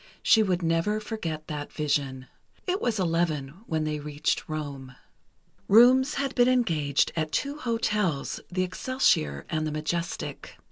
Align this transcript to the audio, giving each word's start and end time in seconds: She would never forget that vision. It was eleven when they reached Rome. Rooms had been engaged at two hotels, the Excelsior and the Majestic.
She 0.23 0.41
would 0.41 0.63
never 0.63 0.99
forget 0.99 1.45
that 1.45 1.71
vision. 1.71 2.25
It 2.65 2.81
was 2.81 2.97
eleven 2.97 3.59
when 3.67 3.83
they 3.83 3.99
reached 3.99 4.49
Rome. 4.49 4.95
Rooms 5.67 6.15
had 6.15 6.33
been 6.33 6.47
engaged 6.49 7.11
at 7.15 7.31
two 7.31 7.57
hotels, 7.59 8.39
the 8.51 8.63
Excelsior 8.63 9.45
and 9.47 9.67
the 9.67 9.71
Majestic. 9.71 10.55